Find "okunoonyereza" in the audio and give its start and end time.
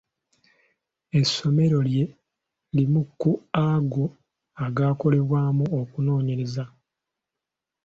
5.79-6.65